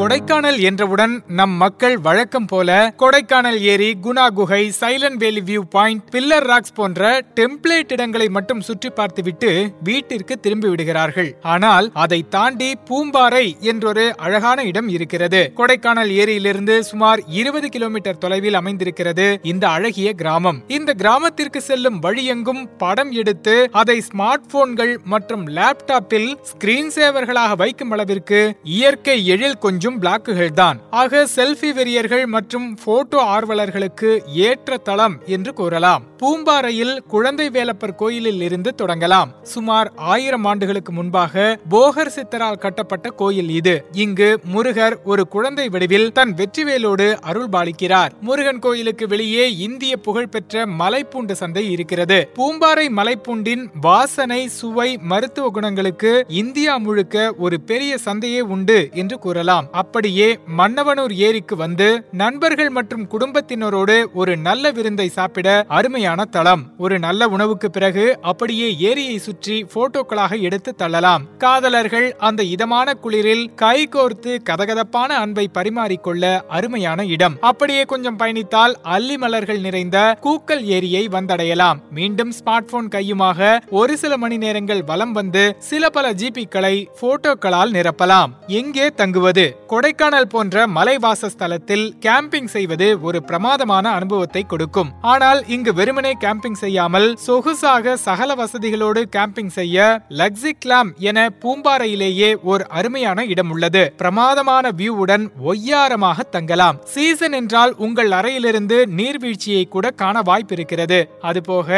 கொடைக்கானல் 0.00 0.58
என்றவுடன் 0.68 1.14
நம் 1.38 1.54
மக்கள் 1.60 1.94
வழக்கம் 2.04 2.46
போல 2.50 2.68
கொடைக்கானல் 3.00 3.56
ஏரி 3.70 3.88
குணா 4.04 4.26
குகை 4.36 4.60
silent 4.78 5.18
valley 5.22 5.40
view 5.48 5.62
point 5.72 6.02
pillar 6.14 6.46
rocks 6.50 6.74
போன்ற 6.76 7.08
டெம்ப்ளேட் 7.38 7.92
இடங்களை 7.94 8.26
மட்டும் 8.36 8.62
சுற்றி 8.66 8.90
பார்த்துவிட்டு 8.98 9.50
வீட்டிற்கு 9.88 10.34
திரும்பி 10.44 10.68
விடுகிறார்கள். 10.72 11.30
ஆனால் 11.54 11.86
அதை 12.04 12.20
தாண்டி 12.34 12.68
பூம்பாறை 12.90 13.42
என்றொரு 13.72 14.04
அழகான 14.26 14.58
இடம் 14.70 14.88
இருக்கிறது. 14.96 15.40
கொடைக்கானல் 15.58 16.12
ஏரியிலிருந்து 16.20 16.76
சுமார் 16.90 17.22
இருபது 17.40 17.70
கிலோமீட்டர் 17.76 18.22
தொலைவில் 18.24 18.58
அமைந்திருக்கிறது 18.60 19.26
இந்த 19.54 19.66
அழகிய 19.78 20.12
கிராமம். 20.22 20.62
இந்த 20.78 20.96
கிராமத்திற்கு 21.02 21.62
செல்லும் 21.70 21.98
வழியெங்கும் 22.06 22.62
படம் 22.84 23.12
எடுத்து 23.22 23.56
அதை 23.82 23.98
ஸ்மார்ட் 24.10 24.48
போன்கள் 24.54 24.94
மற்றும் 25.14 25.44
லேப்டாப்பில் 25.58 26.30
ஸ்கிரீன் 26.52 26.94
சேவர்களாக 26.98 27.60
வைக்கும் 27.64 27.94
அளவிற்கு 27.98 28.42
இயற்கை 28.78 29.18
எழில் 29.34 29.60
கொஞ்சம் 29.66 29.86
பிளாக்குகள் 29.96 30.52
தான் 30.52 30.80
ஆக 30.90 31.26
செல்ஃபி 31.36 31.72
வெறியர்கள் 31.72 32.26
மற்றும் 32.26 32.78
போட்டோ 32.84 33.22
ஆர்வலர்களுக்கு 33.22 34.18
ஏற்ற 34.26 34.76
தளம் 34.76 35.16
என்று 35.26 35.54
கூறலாம். 35.54 36.02
பூம்பாறையில் 36.18 36.98
குழந்தை 37.06 37.50
வேலப்பர் 37.50 37.94
கோயிலில் 37.94 38.40
இருந்து 38.40 38.74
தொடங்கலாம். 38.76 39.30
சுமார் 39.42 39.92
ஆயிரம் 39.96 40.44
ஆண்டுகளுக்கு 40.44 40.92
முன்பாக 40.92 41.58
போகர் 41.70 42.12
சித்தரால் 42.16 42.58
கட்டப்பட்ட 42.58 43.10
கோயில் 43.10 43.50
இது. 43.50 43.84
இங்கு 43.92 44.40
முருகர் 44.44 44.96
ஒரு 45.04 45.28
குழந்தை 45.28 45.68
வடிவில் 45.68 46.12
தன் 46.12 46.34
வெற்றிவேலோடு 46.34 47.14
அருள் 47.20 47.48
பாலிக்கிறார். 47.48 48.10
முருகன் 48.20 48.58
கோயிலுக்கு 48.58 49.08
வெளியே 49.08 49.56
இந்திய 49.56 49.96
புகழ்பெற்ற 49.96 50.66
மலைப்பூண்டு 50.66 51.32
சந்தை 51.32 51.70
இருக்கிறது. 51.70 52.30
பூம்பாறை 52.34 52.88
மலைப்பூண்டின் 52.88 53.64
வாசனை 53.80 54.48
சுவை 54.48 54.98
மருத்துவ 55.02 55.50
குணங்களுக்கு 55.50 56.24
இந்தியா 56.28 56.76
முழுக்க 56.76 57.34
ஒரு 57.38 57.60
பெரிய 57.60 57.96
சந்தையே 58.04 58.40
உண்டு 58.40 58.88
என்று 58.92 59.18
கூறலாம். 59.18 59.68
அப்படியே 59.82 60.28
மன்னவனூர் 60.58 61.14
ஏரிக்கு 61.26 61.56
வந்து 61.56 61.88
நண்பர்கள் 62.22 62.70
மற்றும் 62.76 63.04
குடும்பத்தினரோடு 63.12 63.96
ஒரு 64.20 64.32
நல்ல 64.46 64.70
விருந்தை 64.76 65.08
சாப்பிட 65.08 65.48
அருமையான 65.78 66.24
தளம். 66.36 66.62
ஒரு 66.78 66.98
நல்ல 66.98 67.28
உணவுக்கு 67.28 67.70
பிறகு 67.70 68.04
அப்படியே 68.22 68.68
ஏரியை 68.90 69.18
சுற்றி 69.18 69.56
போட்டோக்களாக 69.74 70.40
எடுத்து 70.40 70.74
தள்ளலாம். 70.74 71.24
காதலர்கள் 71.38 72.08
அந்த 72.28 72.42
இதமான 72.54 72.94
குளிரில் 73.02 73.44
கை 73.54 73.78
கோர்த்து 73.94 74.32
கதகதப்பான 74.50 75.10
அன்பை 75.22 75.46
பரிமாறிக்கொள்ள 75.58 76.24
அருமையான 76.48 77.04
இடம். 77.04 77.36
அப்படியே 77.40 77.84
கொஞ்சம் 77.84 78.18
பயணித்தால் 78.18 78.74
அல்லி 78.96 79.16
மலர்கள் 79.16 79.60
நிறைந்த 79.60 79.98
கூக்கல் 80.22 80.64
ஏரியை 80.76 81.04
வந்தடையலாம். 81.08 81.78
மீண்டும் 81.90 82.32
ஸ்மார்ட் 82.38 82.70
போன் 82.72 82.92
கையுமாக 82.94 83.58
ஒரு 83.80 83.96
சில 84.02 84.16
மணி 84.16 84.36
நேரங்கள் 84.36 84.82
வலம் 84.84 85.12
வந்து 85.12 85.44
சில 85.70 85.90
பல 85.96 86.12
ஜிபிக்களை 86.12 86.74
போட்டோக்களால் 87.00 87.74
நிரப்பலாம். 87.76 88.32
எங்கே 88.46 88.86
தங்குவது? 89.00 89.44
கொடைக்கானல் 89.70 90.28
போன்ற 90.32 90.66
மலைவாசஸ்தலத்தில் 90.76 91.84
கேம்பிங் 92.04 92.50
செய்வது 92.52 92.86
ஒரு 93.02 93.18
பிரமாதமான 93.22 93.90
அனுபவத்தை 93.90 94.42
கொடுக்கும். 94.46 94.90
ஆனால் 95.12 95.40
இங்கு 95.54 95.72
வெறுமனே 95.78 96.12
கேம்பிங் 96.24 96.58
செய்யாமல் 96.62 97.08
சொகுசாக 97.26 97.94
சகல 98.06 98.34
வசதிகளோடு 98.34 99.00
கேம்பிங் 99.16 99.52
செய்ய 99.58 99.88
லக்ஸிக்லாம் 100.20 100.90
என 101.08 101.26
பூம்பாறையிலேயே 101.42 102.30
ஒரு 102.42 102.66
அருமையான 102.78 103.24
இடம் 103.24 103.50
உள்ளது. 103.50 103.82
பிரமாதமான 103.96 104.70
வியூவுடன் 104.70 105.26
ஒய்யாரமாக 105.50 106.26
தங்கலாம். 106.36 106.78
சீசன் 106.94 107.36
என்றால் 107.40 107.74
உங்கள் 107.76 108.10
அறையிலிருந்து 108.10 108.78
நீர்வீழ்ச்சியை 109.00 109.64
கூட 109.68 109.86
காண 110.02 110.16
வாய்ப்பு 110.22 110.56
இருக்கிறது 110.58 111.00
அதுபோக 111.22 111.68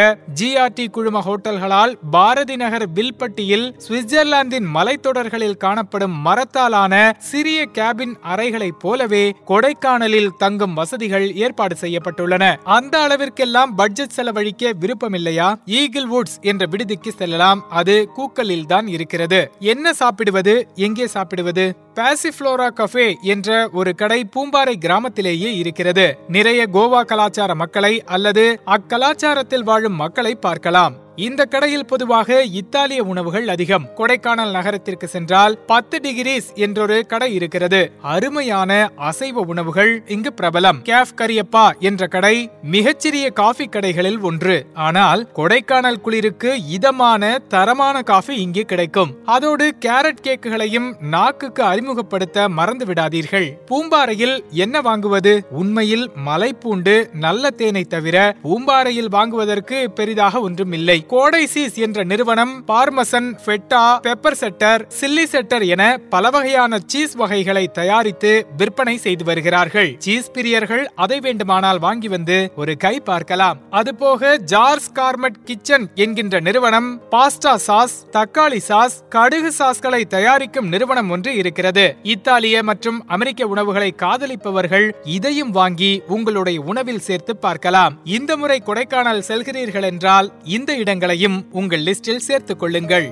ஜிஆர்டி 0.40 0.88
குழும 0.90 1.24
ஹோட்டல்களால் 1.28 1.96
பாரதி 2.10 2.56
நகர் 2.56 2.86
வில்பட்டியில் 2.98 3.66
சுவிட்சர்லாந்தின் 3.88 4.70
மலைத்தொடர்களில் 4.76 5.60
காணப்படும் 5.66 6.16
மரத்தாலான 6.28 6.94
சிறிய 7.30 7.58
கேபின் 7.80 8.14
அறைகளைப் 8.22 8.80
போலவே 8.80 9.34
கொடைக்கானலில் 9.48 10.28
தங்கும் 10.38 10.74
வசதிகள் 10.74 11.34
ஏற்பாடு 11.34 11.76
செய்யப்பட்டுள்ளன. 11.80 12.56
அந்த 12.64 12.98
அளவிற்கெல்லாம் 12.98 13.70
பட்ஜெட் 13.76 14.08
செலவழிக்க 14.08 14.72
விருப்பமில்லையா? 14.80 15.54
ஈகிள் 15.66 16.08
வுட்ஸ் 16.08 16.40
என்ற 16.40 16.66
விடுதிக்கு 16.66 17.12
செல்லலாம். 17.12 17.64
அது 17.70 18.08
கூக்கலில் 18.16 18.66
தான் 18.66 18.86
இருக்கிறது. 18.86 19.50
என்ன 19.58 19.92
சாப்பிடுவது? 19.92 20.68
எங்கே 20.74 21.06
சாப்பிடுவது? 21.06 21.76
பாசிஃப்ளோரா 21.94 22.68
கஃபே 22.76 23.14
என்ற 23.22 23.68
ஒரு 23.72 23.94
கடை 23.94 24.28
பூம்பாறை 24.36 24.74
கிராமத்திலேயே 24.74 25.54
இருக்கிறது. 25.56 26.18
நிறைய 26.28 26.66
கோவா 26.72 27.04
கலாச்சார 27.04 27.54
மக்களை 27.54 28.04
அல்லது 28.04 28.60
அக்கலாச்சாரத்தில் 28.66 29.62
வாழும் 29.62 29.94
மக்களை 29.94 30.34
பார்க்கலாம். 30.34 30.94
இந்த 31.26 31.44
கடையில் 31.44 31.86
பொதுவாக 31.86 32.42
இத்தாலிய 32.42 33.02
உணவுகள் 33.02 33.48
அதிகம். 33.48 33.86
கொடைக்கானல் 33.96 34.50
நகரத்திற்கு 34.50 35.08
சென்றால் 35.08 35.58
பத்து 35.58 35.96
டிகிரிஸ் 35.98 36.48
என்றொரு 36.54 37.06
கடை 37.06 37.34
இருக்கிறது. 37.34 37.80
அருமையான 38.02 38.90
அசைவ 38.96 39.40
உணவுகள் 39.40 40.02
இங்கு 40.06 40.32
பிரபலம். 40.36 40.78
கேஃப் 40.84 41.12
கரியப்பா 41.16 41.64
என்ற 41.78 42.06
கடை 42.06 42.50
மிகச்சிறிய 42.62 43.30
காஃபி 43.30 43.66
கடைகளில் 43.66 44.20
ஒன்று. 44.20 44.66
ஆனால் 44.74 45.28
கொடைக்கானல் 45.36 46.00
குளிருக்கு 46.00 46.64
இதமான 46.66 47.38
தரமான 47.48 48.02
காஃபி 48.02 48.36
இங்கு 48.36 48.62
கிடைக்கும். 48.62 49.12
அதோடு 49.24 49.74
கேரட் 49.86 50.22
கேக்குகளையும் 50.22 50.88
நாக்குக்கு 51.00 51.62
அறிமுகப்படுத்த 51.62 52.48
மறந்து 52.48 52.84
விடாதீர்கள். 52.84 53.50
பூம்பாறையில் 53.70 54.36
என்ன 54.50 54.80
வாங்குவது? 54.80 55.44
உண்மையில் 55.50 56.10
மலைப்பூண்டு 56.26 57.14
நல்ல 57.14 57.50
தேனை 57.50 57.84
தவிர 57.84 58.36
பூம்பாறையில் 58.44 59.10
வாங்குவதற்கு 59.10 59.90
பெரிதாக 59.90 60.40
ஒன்றும் 60.40 60.72
இல்லை 60.72 60.98
கோடை 61.10 61.40
சீஸ் 61.52 61.76
என்ற 61.84 62.00
நிறுவனம் 62.10 62.52
parmesan 62.68 63.28
feta 63.44 63.80
pepper 64.04 64.36
cheddar 64.40 64.82
chilli 64.98 65.24
cheddar 65.32 65.64
என 65.74 65.84
பல 66.12 66.30
வகையான 66.34 66.78
சீஸ் 66.92 67.14
வகைகளை 67.22 67.62
தயாரித்து 67.78 68.30
விற்பனை 68.60 68.94
செய்து 69.04 69.24
வருகிறார்கள். 69.28 69.90
சீஸ் 70.04 70.28
பிரியர்கள் 70.34 70.84
அதை 71.04 71.18
வேண்டுமானால் 71.26 71.80
வாங்கி 71.86 72.08
வந்து 72.08 72.36
ஒரு 72.60 72.74
கை 72.84 72.92
பார்க்கலாம். 73.08 73.58
அதுபோக 73.78 74.30
ஜார்ஸ் 74.52 74.88
கார்மெட் 74.98 75.40
கிச்சன் 75.48 75.86
என்கின்ற 76.04 76.40
நிறுவனம் 76.48 76.88
பாஸ்டா 77.14 77.54
சாஸ் 77.66 77.96
தக்காளி 78.16 78.60
சாஸ் 78.68 78.96
கடுகு 79.16 79.52
சாஸ்களை 79.58 80.02
தயாரிக்கும் 80.14 80.70
நிறுவனம் 80.74 81.10
ஒன்று 81.16 81.34
இருக்கிறது. 81.40 81.86
இத்தாலிய 82.14 82.62
மற்றும் 82.70 83.00
அமெரிக்க 83.16 83.50
உணவுகளை 83.54 83.90
காதலிப்பவர்கள் 84.04 84.88
இதையும் 85.16 85.52
வாங்கி 85.58 85.92
உங்களுடைய 86.18 86.60
உணவில் 86.70 87.04
சேர்த்து 87.08 87.36
பார்க்கலாம். 87.48 87.98
இந்த 88.18 88.30
முறை 88.36 88.60
கொடைக்கானல் 88.70 89.26
செல்கிறீர்கள் 89.32 89.88
என்றால் 89.92 90.30
இந்த 90.58 90.68
இடங்களையும் 90.90 91.36
உங்கள் 91.52 91.82
லிஸ்டில் 91.86 92.24
சேர்த்துக் 92.26 92.60
கொள்ளுங்கள் 92.60 93.06